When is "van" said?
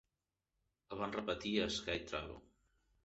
1.03-1.13